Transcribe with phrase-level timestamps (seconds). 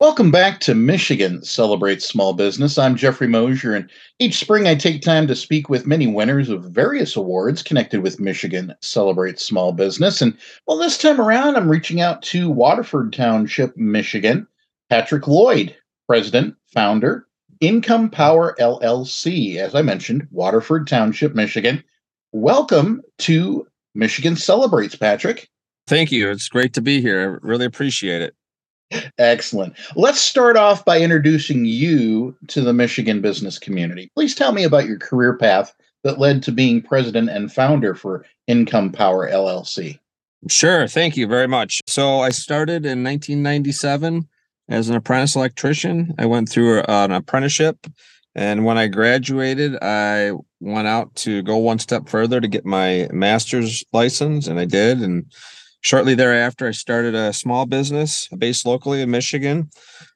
[0.00, 2.78] Welcome back to Michigan Celebrates Small Business.
[2.78, 6.64] I'm Jeffrey Mosher, and each spring I take time to speak with many winners of
[6.64, 10.22] various awards connected with Michigan Celebrates Small Business.
[10.22, 14.46] And well, this time around, I'm reaching out to Waterford Township, Michigan,
[14.88, 15.76] Patrick Lloyd,
[16.08, 17.26] president, founder,
[17.60, 21.84] Income Power LLC, as I mentioned, Waterford Township, Michigan.
[22.32, 25.50] Welcome to Michigan Celebrates, Patrick.
[25.86, 26.30] Thank you.
[26.30, 27.20] It's great to be here.
[27.20, 28.34] I really appreciate it.
[29.18, 29.74] Excellent.
[29.94, 34.10] Let's start off by introducing you to the Michigan business community.
[34.14, 38.24] Please tell me about your career path that led to being president and founder for
[38.46, 39.98] Income Power LLC.
[40.48, 40.88] Sure.
[40.88, 41.80] Thank you very much.
[41.86, 44.26] So I started in 1997
[44.68, 46.14] as an apprentice electrician.
[46.18, 47.86] I went through an apprenticeship.
[48.34, 53.08] And when I graduated, I went out to go one step further to get my
[53.12, 55.00] master's license, and I did.
[55.00, 55.26] And
[55.82, 59.70] Shortly thereafter, I started a small business based locally in Michigan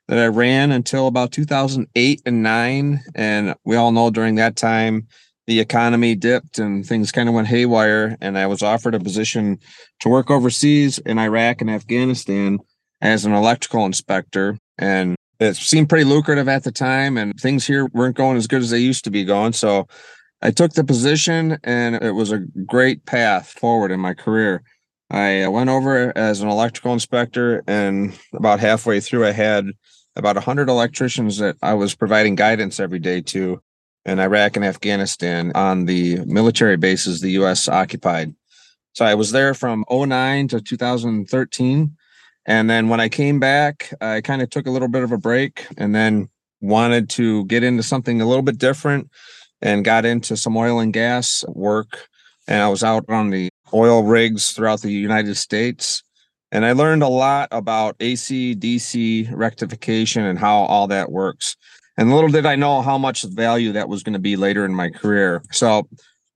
[0.08, 3.00] that I ran until about 2008 and 9.
[3.14, 5.06] And we all know during that time,
[5.46, 8.16] the economy dipped and things kind of went haywire.
[8.20, 9.58] And I was offered a position
[10.00, 12.58] to work overseas in Iraq and Afghanistan
[13.00, 14.58] as an electrical inspector.
[14.78, 18.62] And it seemed pretty lucrative at the time, and things here weren't going as good
[18.62, 19.52] as they used to be going.
[19.52, 19.86] So
[20.40, 24.62] I took the position, and it was a great path forward in my career.
[25.10, 29.66] I went over as an electrical inspector, and about halfway through, I had
[30.16, 33.60] about 100 electricians that I was providing guidance every day to
[34.06, 37.68] in Iraq and Afghanistan on the military bases the U.S.
[37.68, 38.34] occupied.
[38.92, 41.96] So I was there from 09 to 2013.
[42.46, 45.18] And then when I came back, I kind of took a little bit of a
[45.18, 46.28] break and then
[46.60, 49.10] wanted to get into something a little bit different
[49.62, 52.08] and got into some oil and gas work.
[52.46, 56.02] And I was out on the oil rigs throughout the United States.
[56.52, 61.56] And I learned a lot about AC DC rectification and how all that works.
[61.96, 64.74] And little did I know how much value that was going to be later in
[64.74, 65.42] my career.
[65.52, 65.88] So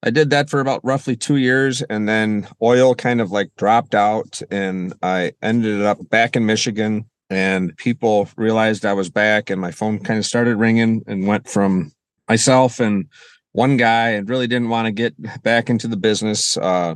[0.02, 1.82] I did that for about roughly two years.
[1.82, 4.40] And then oil kind of like dropped out.
[4.50, 7.06] And I ended up back in Michigan.
[7.30, 9.50] And people realized I was back.
[9.50, 11.92] And my phone kind of started ringing and went from
[12.28, 13.06] myself and
[13.52, 16.56] one guy and really didn't want to get back into the business.
[16.56, 16.94] Uh,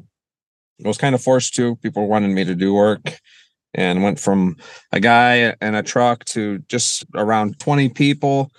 [0.84, 1.76] I was kind of forced to.
[1.76, 3.20] People wanted me to do work
[3.74, 4.56] and went from
[4.92, 8.50] a guy and a truck to just around 20 people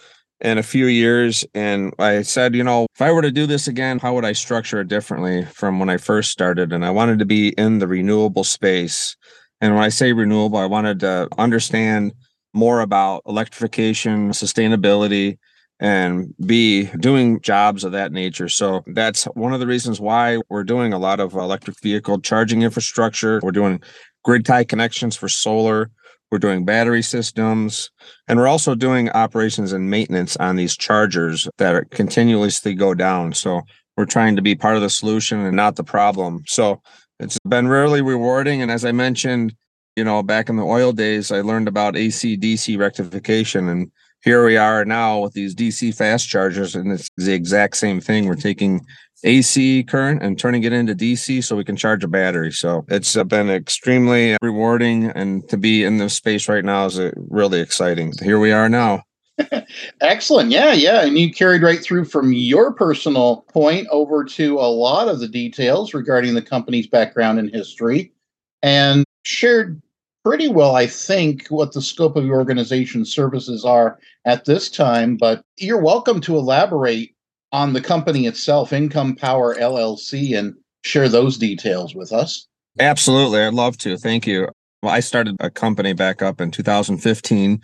[0.41, 1.46] in a few years.
[1.53, 4.34] And I said, you know, if I were to do this again, how would I
[4.34, 6.73] structure it differently from when I first started?
[6.73, 9.16] And I wanted to be in the renewable space.
[9.62, 12.13] And when I say renewable, I wanted to understand
[12.53, 15.38] more about electrification, sustainability,
[15.83, 18.47] and B, doing jobs of that nature.
[18.47, 22.61] So that's one of the reasons why we're doing a lot of electric vehicle charging
[22.61, 23.41] infrastructure.
[23.44, 23.81] We're doing
[24.23, 25.91] grid tie connections for solar.
[26.31, 27.91] We're doing battery systems.
[28.29, 33.33] And we're also doing operations and maintenance on these chargers that are continuously go down.
[33.33, 33.61] So
[33.97, 36.43] we're trying to be part of the solution and not the problem.
[36.47, 36.81] So
[37.19, 38.61] it's been really rewarding.
[38.61, 39.53] And as I mentioned,
[39.97, 43.91] you know, back in the oil days, I learned about AC DC rectification and
[44.23, 48.25] here we are now with these DC fast chargers, and it's the exact same thing.
[48.25, 48.85] We're taking
[49.25, 52.51] AC current and turning it into DC so we can charge a battery.
[52.51, 57.11] So it's been extremely rewarding, and to be in this space right now is uh,
[57.16, 58.13] really exciting.
[58.22, 59.03] Here we are now.
[60.01, 60.51] Excellent.
[60.51, 61.05] Yeah, yeah.
[61.05, 65.28] And you carried right through from your personal point over to a lot of the
[65.28, 68.13] details regarding the company's background and history
[68.61, 69.81] and shared
[70.23, 75.17] pretty well, I think, what the scope of your organization's services are at this time.
[75.17, 77.16] But you're welcome to elaborate
[77.51, 82.47] on the company itself, Income Power LLC, and share those details with us.
[82.79, 83.41] Absolutely.
[83.41, 83.97] I'd love to.
[83.97, 84.47] Thank you.
[84.81, 87.61] Well, I started a company back up in 2015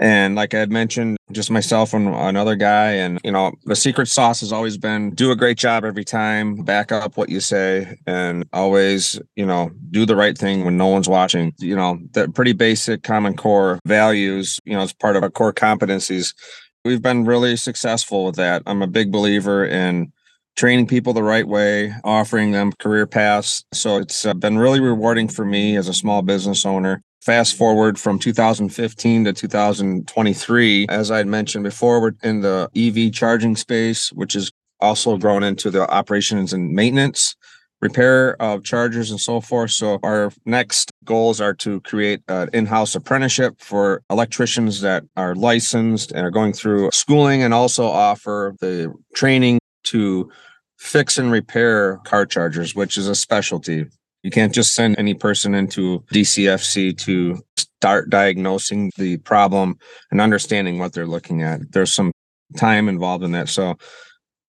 [0.00, 2.92] and like I had mentioned, just myself and another guy.
[2.92, 6.56] And, you know, the secret sauce has always been do a great job every time,
[6.56, 10.86] back up what you say, and always, you know, do the right thing when no
[10.86, 11.52] one's watching.
[11.58, 15.52] You know, the pretty basic common core values, you know, as part of our core
[15.52, 16.34] competencies.
[16.82, 18.62] We've been really successful with that.
[18.64, 20.12] I'm a big believer in
[20.56, 23.64] training people the right way, offering them career paths.
[23.74, 27.98] So it's uh, been really rewarding for me as a small business owner Fast forward
[27.98, 34.10] from 2015 to 2023, as I had mentioned before, we're in the EV charging space,
[34.12, 34.50] which is
[34.80, 37.36] also grown into the operations and maintenance,
[37.82, 39.70] repair of chargers and so forth.
[39.70, 46.12] So our next goals are to create an in-house apprenticeship for electricians that are licensed
[46.12, 50.30] and are going through schooling and also offer the training to
[50.78, 53.84] fix and repair car chargers, which is a specialty.
[54.22, 59.78] You can't just send any person into DCFC to start diagnosing the problem
[60.10, 61.72] and understanding what they're looking at.
[61.72, 62.12] There's some
[62.56, 63.48] time involved in that.
[63.48, 63.76] So I'm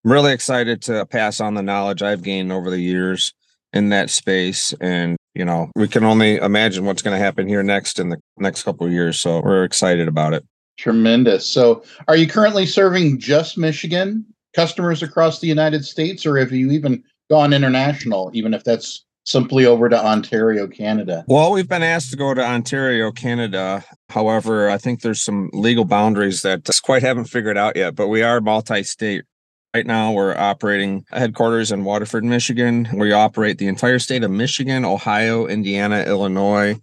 [0.03, 3.33] really excited to pass on the knowledge I've gained over the years
[3.73, 4.73] in that space.
[4.81, 8.17] And, you know, we can only imagine what's going to happen here next in the
[8.37, 9.19] next couple of years.
[9.19, 10.43] So we're excited about it.
[10.77, 11.45] Tremendous.
[11.45, 16.71] So are you currently serving just Michigan customers across the United States, or have you
[16.71, 21.23] even gone international, even if that's simply over to Ontario, Canada?
[21.27, 23.83] Well, we've been asked to go to Ontario, Canada.
[24.09, 28.07] However, I think there's some legal boundaries that just quite haven't figured out yet, but
[28.07, 29.23] we are multi state.
[29.73, 32.89] Right now, we're operating headquarters in Waterford, Michigan.
[32.93, 36.77] We operate the entire state of Michigan, Ohio, Indiana, Illinois,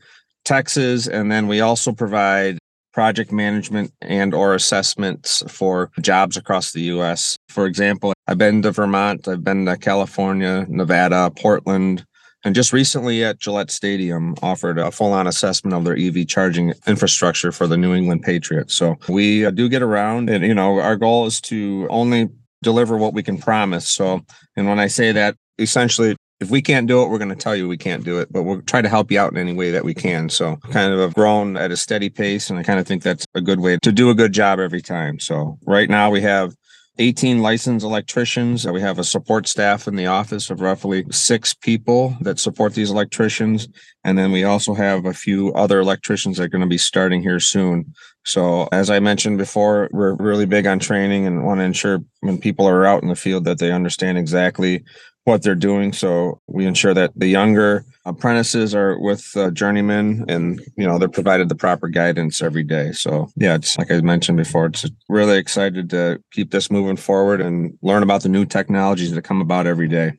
[0.47, 2.59] Texas, and then we also provide
[2.95, 7.37] project management and or assessments for jobs across the US.
[7.49, 12.07] For example, I've been to Vermont, I've been to California, Nevada, Portland,
[12.45, 17.53] and just recently at Gillette Stadium offered a full-on assessment of their EV charging infrastructure
[17.53, 18.75] for the New England Patriots.
[18.75, 22.29] So we uh, do get around and you know our goal is to only
[22.63, 23.89] deliver what we can promise.
[23.89, 24.21] So
[24.57, 27.57] and when I say that essentially if we can't do it, we're going to tell
[27.57, 29.73] you we can't do it, but we'll try to help you out in any way
[29.73, 30.29] that we can.
[30.29, 32.49] So kind of have grown at a steady pace.
[32.49, 34.81] And I kind of think that's a good way to do a good job every
[34.81, 35.19] time.
[35.19, 36.55] So right now we have
[36.99, 38.67] 18 licensed electricians.
[38.67, 42.91] We have a support staff in the office of roughly six people that support these
[42.91, 43.69] electricians.
[44.05, 47.23] And then we also have a few other electricians that are going to be starting
[47.23, 47.95] here soon.
[48.25, 52.39] So, as I mentioned before, we're really big on training and want to ensure when
[52.39, 54.85] people are out in the field that they understand exactly
[55.29, 55.93] what they're doing.
[55.93, 61.09] So we ensure that the younger apprentices are with uh, journeymen and, you know, they're
[61.09, 62.93] provided the proper guidance every day.
[62.93, 67.43] So yeah, it's like I mentioned before, it's really excited to keep this moving forward
[67.43, 70.15] and learn about the new technologies that come about every day.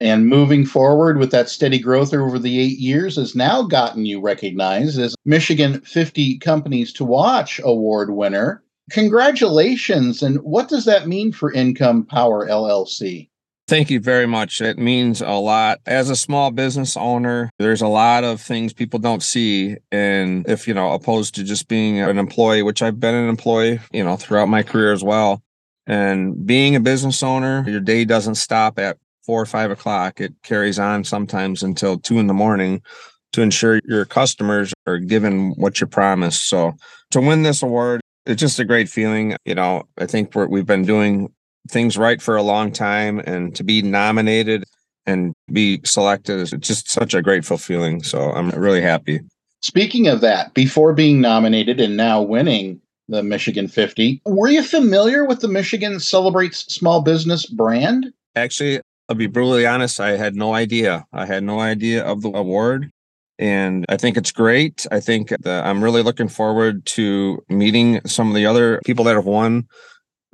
[0.00, 4.20] And moving forward with that steady growth over the eight years has now gotten you
[4.20, 8.62] recognized as Michigan 50 Companies to Watch Award winner.
[8.90, 10.22] Congratulations.
[10.22, 13.28] And what does that mean for Income Power LLC?
[13.74, 14.60] Thank you very much.
[14.60, 15.80] It means a lot.
[15.84, 19.74] As a small business owner, there's a lot of things people don't see.
[19.90, 23.80] And if, you know, opposed to just being an employee, which I've been an employee,
[23.92, 25.42] you know, throughout my career as well.
[25.88, 30.20] And being a business owner, your day doesn't stop at four or five o'clock.
[30.20, 32.80] It carries on sometimes until two in the morning
[33.32, 36.46] to ensure your customers are given what you promised.
[36.46, 36.74] So
[37.10, 39.34] to win this award, it's just a great feeling.
[39.44, 41.32] You know, I think we have been doing
[41.70, 44.64] things right for a long time and to be nominated
[45.06, 48.02] and be selected is just such a grateful feeling.
[48.02, 49.20] So I'm really happy.
[49.62, 55.24] Speaking of that, before being nominated and now winning the Michigan 50, were you familiar
[55.24, 58.12] with the Michigan Celebrates Small Business brand?
[58.36, 61.06] Actually, I'll be brutally honest, I had no idea.
[61.12, 62.90] I had no idea of the award.
[63.38, 64.86] And I think it's great.
[64.90, 69.16] I think that I'm really looking forward to meeting some of the other people that
[69.16, 69.66] have won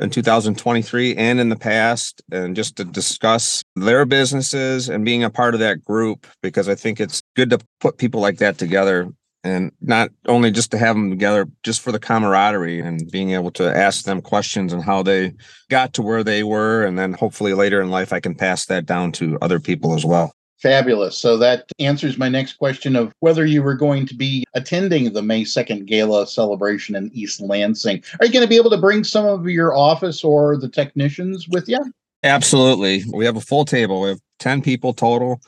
[0.01, 5.31] in 2023 and in the past and just to discuss their businesses and being a
[5.31, 9.13] part of that group because I think it's good to put people like that together
[9.45, 13.51] and not only just to have them together just for the camaraderie and being able
[13.53, 15.33] to ask them questions and how they
[15.71, 18.87] got to where they were and then hopefully later in life I can pass that
[18.87, 20.33] down to other people as well.
[20.61, 21.17] Fabulous.
[21.19, 25.23] So that answers my next question of whether you were going to be attending the
[25.23, 28.03] May 2nd gala celebration in East Lansing.
[28.21, 31.49] Are you going to be able to bring some of your office or the technicians
[31.49, 31.79] with you?
[32.23, 33.05] Absolutely.
[33.11, 34.03] We have a full table.
[34.03, 35.41] We have 10 people total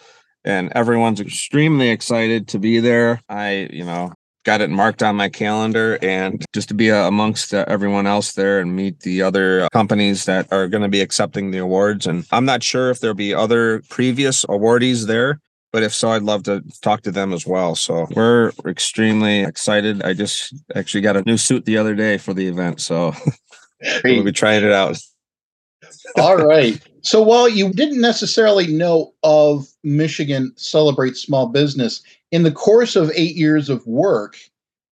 [0.44, 3.20] and everyone's extremely excited to be there.
[3.28, 4.12] I, you know,
[4.44, 8.32] got it marked on my calendar and just to be uh, amongst uh, everyone else
[8.32, 12.06] there and meet the other uh, companies that are going to be accepting the awards
[12.06, 15.38] and i'm not sure if there'll be other previous awardees there
[15.72, 17.74] but if so i'd love to talk to them as well.
[17.74, 20.02] So we're extremely excited.
[20.02, 23.14] I just actually got a new suit the other day for the event so
[24.04, 24.98] we'll be trying it out.
[26.18, 32.50] All right so while you didn't necessarily know of michigan celebrate small business in the
[32.50, 34.36] course of eight years of work,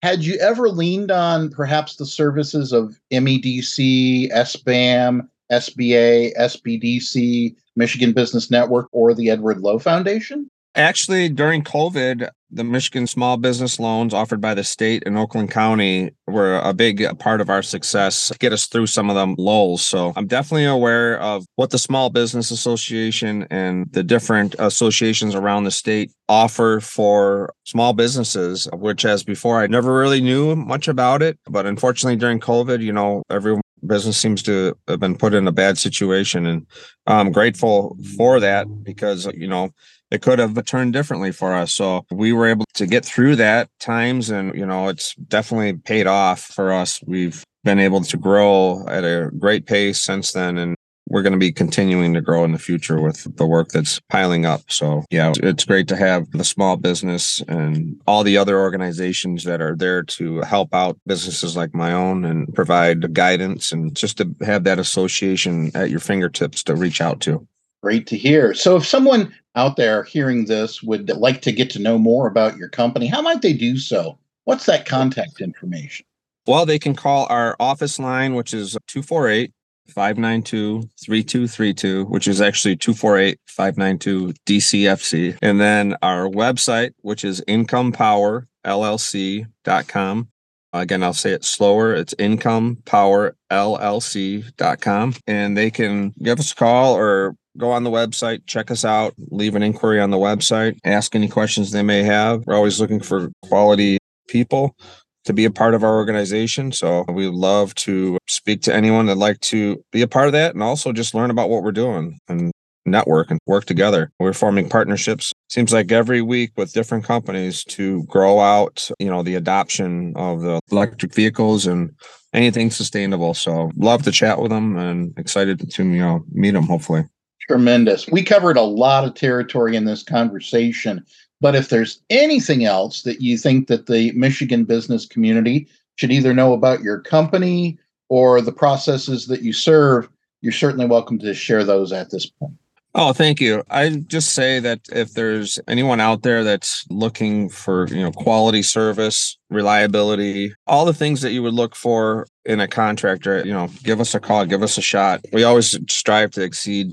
[0.03, 8.51] had you ever leaned on perhaps the services of MEDC, SBAM, SBA, SBDC, Michigan Business
[8.51, 10.49] Network, or the Edward Lowe Foundation?
[10.75, 16.11] Actually, during COVID, the Michigan small business loans offered by the state and Oakland County
[16.27, 19.83] were a big part of our success to get us through some of them lulls.
[19.83, 25.65] So I'm definitely aware of what the Small Business Association and the different associations around
[25.65, 31.23] the state offer for small businesses, which as before I never really knew much about
[31.23, 31.39] it.
[31.49, 35.53] But unfortunately during COVID, you know, everyone business seems to have been put in a
[35.53, 36.47] bad situation.
[36.47, 36.67] And
[37.07, 39.71] I'm grateful for that because, you know,
[40.11, 41.75] it could have turned differently for us.
[41.75, 46.07] So we were able to get through that times and, you know, it's definitely paid
[46.07, 47.01] off for us.
[47.07, 50.59] We've been able to grow at a great pace since then.
[50.59, 50.75] And
[51.11, 54.47] we're going to be continuing to grow in the future with the work that's piling
[54.47, 54.63] up.
[54.69, 59.61] So, yeah, it's great to have the small business and all the other organizations that
[59.61, 64.35] are there to help out businesses like my own and provide guidance and just to
[64.43, 67.47] have that association at your fingertips to reach out to.
[67.83, 68.55] Great to hear.
[68.55, 72.57] So, if someone out there hearing this would like to get to know more about
[72.57, 74.17] your company, how might they do so?
[74.45, 76.07] What's that contact information?
[76.47, 79.53] Well, they can call our office line, which is 248
[79.91, 85.37] 592 3232, which is actually 248 592 DCFC.
[85.43, 90.29] And then our website, which is incomepowerllc.com.
[90.73, 91.93] Again, I'll say it slower.
[91.95, 95.15] It's incomepowerllc.com.
[95.27, 99.13] And they can give us a call or go on the website, check us out,
[99.19, 102.45] leave an inquiry on the website, ask any questions they may have.
[102.47, 104.77] We're always looking for quality people
[105.25, 106.73] to be a part of our organization.
[106.73, 110.55] So we love to speak to anyone that'd like to be a part of that
[110.55, 112.53] and also just learn about what we're doing and
[112.87, 114.11] network and work together.
[114.19, 115.33] We're forming partnerships.
[115.49, 120.41] Seems like every week with different companies to grow out, you know, the adoption of
[120.41, 121.91] the electric vehicles and
[122.33, 123.35] anything sustainable.
[123.35, 127.05] So love to chat with them and excited to, you know, meet them hopefully.
[127.49, 128.07] Tremendous.
[128.09, 131.05] We covered a lot of territory in this conversation.
[131.41, 136.35] But if there's anything else that you think that the Michigan business community should either
[136.35, 137.79] know about your company
[138.09, 140.09] or the processes that you serve,
[140.43, 142.55] you're certainly welcome to share those at this point.
[142.95, 143.63] Oh, thank you.
[143.71, 148.63] I just say that if there's anyone out there that's looking for, you know, quality
[148.63, 153.69] service, reliability, all the things that you would look for in a contractor, you know,
[153.85, 155.25] give us a call, give us a shot.
[155.33, 156.93] We always strive to exceed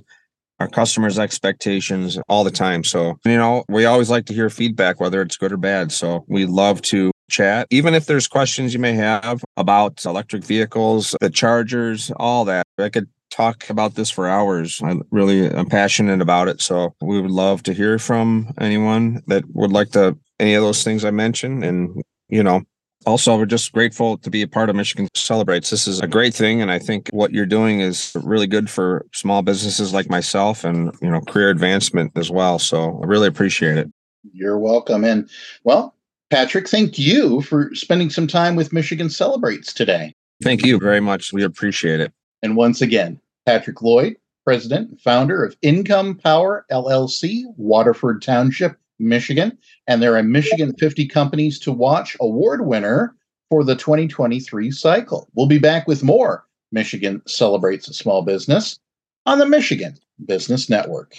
[0.59, 2.83] our customers' expectations all the time.
[2.83, 5.91] So, you know, we always like to hear feedback, whether it's good or bad.
[5.91, 11.15] So we love to chat, even if there's questions you may have about electric vehicles,
[11.21, 12.65] the chargers, all that.
[12.77, 14.81] I could talk about this for hours.
[14.83, 16.61] I really am passionate about it.
[16.61, 20.83] So we would love to hear from anyone that would like to any of those
[20.83, 21.63] things I mentioned.
[21.63, 22.63] And, you know,
[23.07, 25.69] also, we're just grateful to be a part of Michigan Celebrates.
[25.69, 26.61] This is a great thing.
[26.61, 30.91] And I think what you're doing is really good for small businesses like myself and,
[31.01, 32.59] you know, career advancement as well.
[32.59, 33.89] So I really appreciate it.
[34.33, 35.05] You're welcome.
[35.05, 35.29] And
[35.63, 35.95] well,
[36.29, 40.13] Patrick, thank you for spending some time with Michigan Celebrates today.
[40.43, 41.31] Thank you very much.
[41.31, 42.11] We appreciate it.
[42.43, 49.57] And once again, Patrick Lloyd, president and founder of Income Power LLC, Waterford Township, Michigan.
[49.87, 53.15] And there are Michigan 50 Companies to Watch award winner
[53.49, 55.29] for the 2023 cycle.
[55.35, 58.79] We'll be back with more Michigan Celebrates Small Business
[59.25, 61.15] on the Michigan Business Network.